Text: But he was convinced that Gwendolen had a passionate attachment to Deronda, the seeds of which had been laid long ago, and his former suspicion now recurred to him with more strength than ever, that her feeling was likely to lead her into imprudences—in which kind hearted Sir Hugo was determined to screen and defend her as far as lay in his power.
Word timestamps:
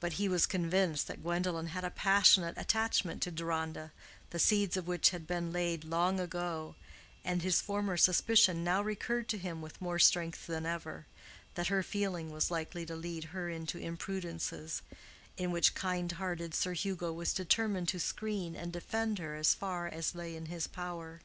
But 0.00 0.14
he 0.14 0.28
was 0.28 0.46
convinced 0.46 1.06
that 1.06 1.22
Gwendolen 1.22 1.68
had 1.68 1.84
a 1.84 1.90
passionate 1.90 2.58
attachment 2.58 3.22
to 3.22 3.30
Deronda, 3.30 3.92
the 4.30 4.40
seeds 4.40 4.76
of 4.76 4.88
which 4.88 5.10
had 5.10 5.28
been 5.28 5.52
laid 5.52 5.84
long 5.84 6.18
ago, 6.18 6.74
and 7.24 7.40
his 7.40 7.60
former 7.60 7.96
suspicion 7.96 8.64
now 8.64 8.82
recurred 8.82 9.28
to 9.28 9.38
him 9.38 9.62
with 9.62 9.80
more 9.80 10.00
strength 10.00 10.48
than 10.48 10.66
ever, 10.66 11.06
that 11.54 11.68
her 11.68 11.84
feeling 11.84 12.32
was 12.32 12.50
likely 12.50 12.84
to 12.86 12.96
lead 12.96 13.26
her 13.30 13.48
into 13.48 13.78
imprudences—in 13.78 15.50
which 15.52 15.76
kind 15.76 16.10
hearted 16.10 16.52
Sir 16.52 16.72
Hugo 16.72 17.12
was 17.12 17.32
determined 17.32 17.86
to 17.90 18.00
screen 18.00 18.56
and 18.56 18.72
defend 18.72 19.20
her 19.20 19.36
as 19.36 19.54
far 19.54 19.86
as 19.86 20.16
lay 20.16 20.34
in 20.34 20.46
his 20.46 20.66
power. 20.66 21.20